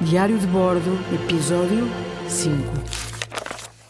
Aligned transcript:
Diário 0.00 0.38
de 0.38 0.46
Bordo, 0.46 0.96
episódio 1.12 1.88
5. 2.28 2.62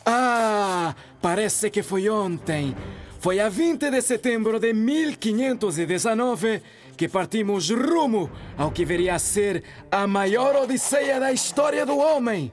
Ah, 0.06 0.94
parece 1.20 1.70
que 1.70 1.82
foi 1.82 2.08
ontem. 2.08 2.74
Foi 3.20 3.38
a 3.40 3.50
20 3.50 3.90
de 3.90 4.00
setembro 4.00 4.58
de 4.58 4.72
1519 4.72 6.62
que 6.96 7.10
partimos 7.10 7.68
rumo 7.68 8.30
ao 8.56 8.70
que 8.70 8.86
viria 8.86 9.16
a 9.16 9.18
ser 9.18 9.62
a 9.90 10.06
maior 10.06 10.56
odisseia 10.56 11.20
da 11.20 11.30
história 11.30 11.84
do 11.84 11.98
homem. 11.98 12.50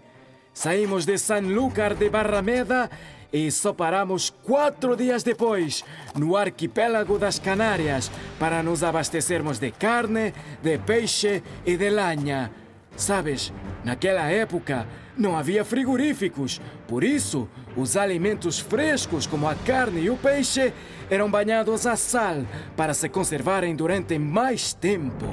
Saímos 0.53 1.05
de 1.05 1.17
Sanlúcar 1.17 1.95
de 1.95 2.09
Barrameda 2.09 2.91
e 3.31 3.49
só 3.51 3.71
paramos 3.71 4.29
quatro 4.29 4.97
dias 4.97 5.23
depois 5.23 5.81
no 6.13 6.35
arquipélago 6.35 7.17
das 7.17 7.39
Canárias 7.39 8.11
para 8.37 8.61
nos 8.61 8.83
abastecermos 8.83 9.59
de 9.59 9.71
carne, 9.71 10.33
de 10.61 10.77
peixe 10.77 11.41
e 11.65 11.77
de 11.77 11.89
lanha. 11.89 12.64
Sabes, 12.95 13.51
naquela 13.83 14.29
época 14.29 14.87
não 15.17 15.37
havia 15.37 15.65
frigoríficos, 15.65 16.61
por 16.87 17.03
isso 17.03 17.47
os 17.75 17.97
alimentos 17.97 18.59
frescos, 18.59 19.27
como 19.27 19.47
a 19.47 19.55
carne 19.55 20.01
e 20.01 20.09
o 20.09 20.17
peixe, 20.17 20.73
eram 21.09 21.29
banhados 21.29 21.85
a 21.85 21.95
sal 21.95 22.45
para 22.75 22.93
se 22.93 23.09
conservarem 23.09 23.75
durante 23.75 24.17
mais 24.17 24.73
tempo. 24.73 25.25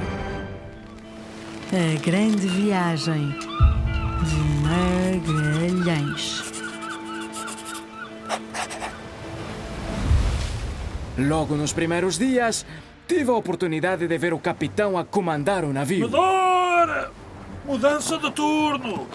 A 1.72 2.00
grande 2.00 2.46
viagem 2.48 3.30
de 3.30 4.36
Magalhães. 5.24 6.52
Logo 11.16 11.54
nos 11.56 11.72
primeiros 11.72 12.18
dias, 12.18 12.66
tive 13.06 13.30
a 13.30 13.34
oportunidade 13.34 14.08
de 14.08 14.18
ver 14.18 14.32
o 14.32 14.38
capitão 14.38 14.98
a 14.98 15.04
comandar 15.04 15.64
o 15.64 15.72
navio. 15.72 16.06
Medora! 16.06 17.21
Mudança 17.64 18.18
de 18.18 18.30
turno! 18.32 19.06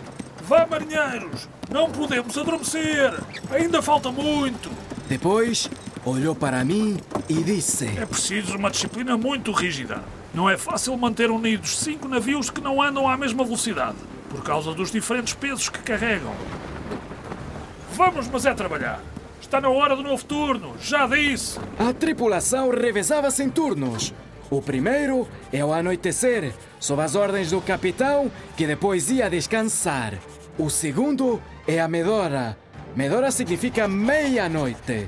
Vá, 0.44 0.66
marinheiros! 0.66 1.50
Não 1.70 1.92
podemos 1.92 2.38
adormecer! 2.38 3.14
Ainda 3.52 3.82
falta 3.82 4.10
muito! 4.10 4.70
Depois, 5.10 5.70
olhou 6.06 6.34
para 6.34 6.64
mim 6.64 6.98
e 7.28 7.44
disse: 7.44 7.86
É 7.98 8.06
preciso 8.06 8.56
uma 8.58 8.72
disciplina 8.72 9.18
muito 9.18 9.52
rígida. 9.52 10.02
Não 10.34 10.50
é 10.50 10.56
fácil 10.56 10.96
manter 10.96 11.30
unidos 11.30 11.78
cinco 11.78 12.08
navios 12.08 12.50
que 12.50 12.62
não 12.62 12.82
andam 12.82 13.08
à 13.08 13.18
mesma 13.18 13.44
velocidade, 13.44 13.98
por 14.30 14.42
causa 14.44 14.74
dos 14.74 14.92
diferentes 14.92 15.34
pesos 15.34 15.68
que 15.68 15.80
carregam. 15.80 16.34
Vamos, 17.94 18.30
mas 18.30 18.46
é 18.46 18.54
trabalhar. 18.54 19.02
Está 19.42 19.60
na 19.60 19.70
hora 19.70 19.96
do 19.96 20.04
novo 20.04 20.24
turno, 20.24 20.74
já 20.80 21.06
disse! 21.08 21.60
A 21.78 21.94
tripulação 21.94 22.70
revezava-se 22.70 23.44
em 23.44 23.50
turnos. 23.50 24.14
O 24.50 24.62
primeiro 24.62 25.28
é 25.52 25.60
ao 25.60 25.74
anoitecer, 25.74 26.54
sob 26.80 27.02
as 27.02 27.16
ordens 27.16 27.52
do 27.52 27.60
capitão, 27.62 28.32
que 28.56 28.66
depois 28.66 29.10
ia 29.12 29.30
descansar. 29.30 30.14
O 30.58 30.70
segundo 30.70 31.42
é 31.68 31.82
a 31.82 31.88
medora. 31.88 32.58
Medora 32.96 33.30
significa 33.30 33.88
meia-noite. 33.88 35.08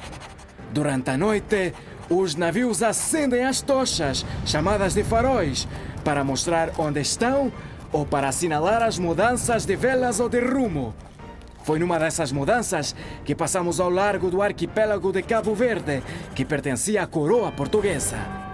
Durante 0.73 1.09
a 1.11 1.17
noite, 1.17 1.73
os 2.09 2.35
navios 2.35 2.83
acendem 2.83 3.45
as 3.45 3.61
tochas, 3.61 4.25
chamadas 4.45 4.93
de 4.93 5.03
faróis, 5.03 5.67
para 6.03 6.23
mostrar 6.23 6.71
onde 6.77 6.99
estão 6.99 7.51
ou 7.93 8.05
para 8.05 8.27
assinalar 8.27 8.83
as 8.83 8.99
mudanças 8.99 9.65
de 9.65 9.75
velas 9.75 10.19
ou 10.19 10.27
de 10.27 10.39
rumo. 10.39 10.93
Foi 11.63 11.79
numa 11.79 11.97
dessas 11.97 12.31
mudanças 12.31 12.95
que 13.23 13.35
passamos 13.35 13.79
ao 13.79 13.89
largo 13.89 14.29
do 14.29 14.41
arquipélago 14.41 15.11
de 15.11 15.21
Cabo 15.21 15.55
Verde, 15.55 16.03
que 16.35 16.43
pertencia 16.43 17.03
à 17.03 17.07
coroa 17.07 17.51
portuguesa. 17.51 18.48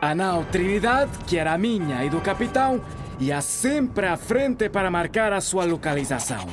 A 0.00 0.14
nau 0.14 0.44
Trinidade, 0.44 1.10
que 1.26 1.36
era 1.36 1.58
minha 1.58 2.04
e 2.04 2.10
do 2.10 2.20
capitão, 2.20 2.80
ia 3.18 3.40
sempre 3.40 4.06
à 4.06 4.16
frente 4.16 4.68
para 4.68 4.92
marcar 4.92 5.32
a 5.32 5.40
sua 5.40 5.64
localização. 5.64 6.46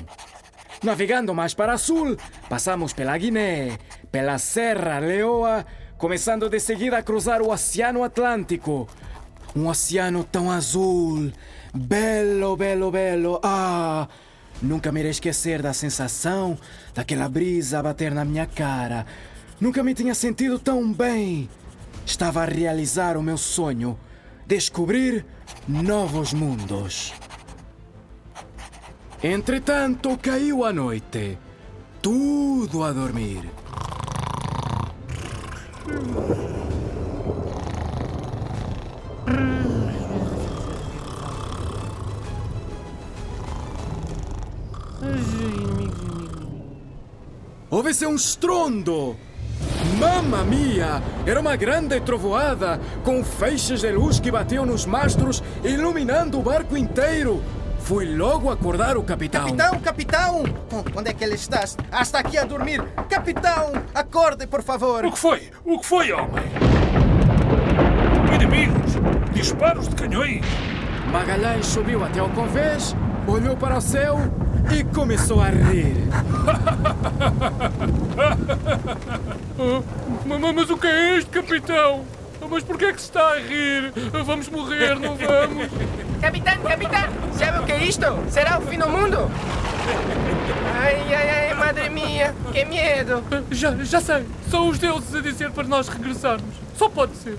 Navegando 0.82 1.32
mais 1.32 1.54
para 1.54 1.78
sul, 1.78 2.18
passamos 2.50 2.92
pela 2.92 3.16
Guiné, 3.16 3.78
pela 4.12 4.40
Serra 4.40 4.98
Leoa, 4.98 5.64
começando 5.96 6.50
de 6.50 6.60
seguida 6.60 6.98
a 6.98 7.04
cruzar 7.04 7.40
o 7.44 7.52
Oceano 7.52 8.04
Atlântico. 8.04 8.88
Um 9.56 9.68
oceano 9.68 10.24
tão 10.24 10.52
azul, 10.52 11.32
belo, 11.72 12.58
belo, 12.58 12.90
belo. 12.90 13.40
Ah! 13.44 14.08
Nunca 14.60 14.92
me 14.92 15.02
irei 15.02 15.12
esquecer 15.12 15.62
da 15.62 15.72
sensação 15.72 16.58
daquela 16.96 17.30
brisa 17.30 17.78
a 17.78 17.84
bater 17.84 18.12
na 18.12 18.26
minha 18.26 18.48
cara. 18.48 19.06
Nunca 19.62 19.84
me 19.84 19.94
tinha 19.94 20.16
sentido 20.16 20.58
tão 20.58 20.92
bem. 20.92 21.48
Estava 22.06 22.44
a 22.44 22.46
realizar 22.46 23.18
o 23.18 23.24
meu 23.24 23.38
sonho: 23.38 23.98
descobrir 24.46 25.26
novos 25.68 26.34
mundos. 26.34 27.14
Entretanto, 29.24 30.18
caiu 30.18 30.64
a 30.64 30.72
noite. 30.72 31.38
Tudo 32.02 32.84
a 32.84 32.92
dormir. 32.92 33.50
Houve-se 47.70 48.06
um 48.06 48.16
estrondo. 48.16 49.18
Mamma 50.06 50.44
mia! 50.44 51.02
Era 51.26 51.40
uma 51.40 51.56
grande 51.56 52.00
trovoada, 52.00 52.80
com 53.04 53.24
feixes 53.24 53.82
de 53.82 53.92
luz 53.92 54.20
que 54.20 54.30
batiam 54.30 54.64
nos 54.64 54.86
mastros, 54.86 55.44
iluminando 55.64 56.38
o 56.38 56.44
barco 56.44 56.78
inteiro. 56.78 57.42
Fui 57.80 58.06
logo 58.16 58.52
acordar 58.52 58.98
o 58.98 59.04
capitão. 59.04 59.46
Capitão, 59.46 59.80
capitão! 59.80 60.44
Onde 60.96 61.10
é 61.10 61.14
que 61.14 61.24
ele 61.24 61.34
está? 61.34 61.66
Ah, 61.92 62.04
está 62.04 62.20
aqui 62.20 62.38
a 62.38 62.44
dormir. 62.44 62.84
Capitão, 63.10 63.74
acorde, 63.96 64.46
por 64.46 64.62
favor. 64.62 65.04
O 65.06 65.12
que 65.12 65.18
foi? 65.18 65.50
O 65.66 65.80
que 65.80 65.86
foi, 65.88 66.12
homem? 66.12 66.44
Inimigos! 68.36 68.94
Disparos 69.34 69.88
de 69.88 69.96
canhões! 69.96 70.46
Magalhães 71.12 71.66
subiu 71.66 72.04
até 72.04 72.20
ao 72.20 72.30
convés, 72.30 72.96
olhou 73.28 73.58
para 73.58 73.78
o 73.78 73.82
céu 73.82 74.20
e 74.72 74.84
começou 74.84 75.42
a 75.42 75.50
rir. 75.50 75.96
mas, 80.26 80.54
mas 80.56 80.70
o 80.70 80.78
que 80.78 80.88
é 80.88 81.18
isto, 81.18 81.30
capitão? 81.32 82.06
Mas 82.50 82.64
por 82.64 82.78
que 82.78 82.86
é 82.86 82.94
que 82.94 83.02
se 83.02 83.08
está 83.08 83.34
a 83.34 83.40
rir? 83.40 83.92
Vamos 84.26 84.50
morrer, 84.50 85.00
não 85.00 85.16
vamos? 85.16 85.68
Capitão, 86.22 86.58
capitão, 86.64 87.10
sabe 87.34 87.60
o 87.60 87.64
que 87.64 87.72
é 87.72 87.84
isto? 87.84 88.06
Será 88.30 88.58
o 88.58 88.62
fim 88.62 88.80
do 88.80 88.90
mundo? 88.90 89.30
Ai, 90.76 91.14
ai, 91.14 91.30
ai, 91.50 91.54
madre 91.54 91.90
minha, 91.90 92.34
que 92.52 92.66
medo! 92.66 93.24
Já, 93.52 93.76
já 93.76 94.02
sei, 94.02 94.26
são 94.50 94.70
os 94.70 94.80
deuses 94.80 95.14
a 95.14 95.22
dizer 95.22 95.52
para 95.52 95.68
nós 95.68 95.88
regressarmos. 95.88 96.56
Só 96.78 96.90
pode 96.90 97.16
ser. 97.18 97.38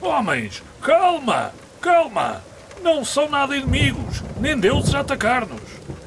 Homens, 0.00 0.62
calma, 0.80 1.52
calma! 1.80 2.42
Não 2.82 3.04
são 3.04 3.28
nada 3.28 3.56
inimigos, 3.56 4.22
nem 4.40 4.58
deuses 4.58 4.94
a 4.94 5.00
atacar-nos. 5.00 5.60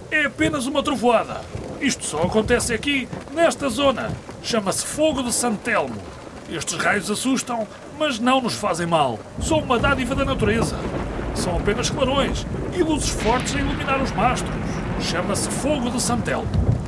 É 0.10 0.26
apenas 0.26 0.66
uma 0.66 0.82
trovoada. 0.82 1.42
Isto 1.82 2.06
só 2.06 2.24
acontece 2.24 2.74
aqui, 2.74 3.08
nesta 3.34 3.70
zona. 3.70 4.12
Chama-se 4.42 4.86
Fogo 4.86 5.22
de 5.22 5.34
Santelmo. 5.34 6.02
Estes 6.50 6.78
raios 6.78 7.12
assustam, 7.12 7.68
mas 8.00 8.18
não 8.18 8.40
nos 8.42 8.54
fazem 8.54 8.88
mal. 8.88 9.20
São 9.42 9.60
uma 9.60 9.78
dádiva 9.78 10.16
da 10.16 10.24
natureza. 10.24 10.78
São 11.36 11.58
apenas 11.58 11.90
clarões 11.90 12.46
e 12.74 12.82
luzes 12.82 13.10
fortes 13.10 13.56
a 13.56 13.60
iluminar 13.60 14.02
os 14.02 14.12
mastros. 14.12 14.56
Chama-se 15.02 15.50
Fogo 15.50 15.90
de 15.90 16.02
Santelmo, 16.02 16.48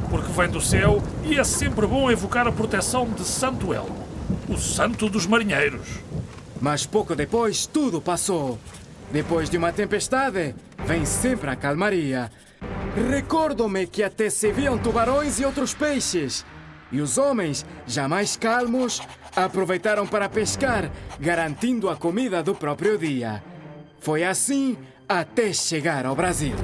porque 0.10 0.32
vem 0.32 0.50
do 0.50 0.62
céu 0.62 1.04
e 1.26 1.38
é 1.38 1.44
sempre 1.44 1.86
bom 1.86 2.10
evocar 2.10 2.48
a 2.48 2.52
proteção 2.52 3.06
de 3.06 3.24
Santo 3.24 3.74
Elmo, 3.74 4.08
o 4.48 4.58
santo 4.58 5.10
dos 5.10 5.28
marinheiros. 5.28 5.88
Mas 6.62 6.86
pouco 6.86 7.16
depois 7.16 7.68
tudo 7.68 8.02
passou. 8.02 8.58
Depois 9.12 9.50
de 9.50 9.58
uma 9.58 9.74
tempestade, 9.74 10.56
vem 10.86 11.06
sempre 11.06 11.50
a 11.50 11.56
calmaria. 11.56 12.32
Recordo-me 13.08 13.88
que 13.88 14.04
até 14.04 14.30
se 14.30 14.52
viam 14.52 14.78
tubarões 14.78 15.40
e 15.40 15.46
outros 15.46 15.74
peixes. 15.74 16.46
E 16.92 17.00
os 17.00 17.18
homens, 17.18 17.66
já 17.86 18.08
mais 18.08 18.36
calmos, 18.36 19.02
aproveitaram 19.36 20.08
para 20.08 20.28
pescar, 20.28 20.92
garantindo 21.20 21.90
a 21.90 21.96
comida 21.96 22.42
do 22.42 22.56
próprio 22.56 22.98
dia. 22.98 23.44
Foi 24.00 24.24
assim 24.24 24.78
até 25.08 25.54
chegar 25.54 26.06
ao 26.06 26.16
Brasil. 26.16 26.56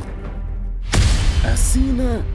Assina 1.53 2.25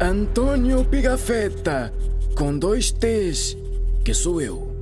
Antônio 0.00 0.84
Pigafetta, 0.84 1.92
com 2.36 2.56
dois 2.56 2.92
T's, 2.92 3.56
que 4.04 4.14
sou 4.14 4.40
eu. 4.40 4.79